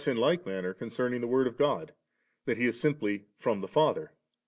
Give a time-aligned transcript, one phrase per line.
[0.01, 1.93] 9^ I manner concerning the Word of God,
[2.45, 4.13] that He is simply from the Father.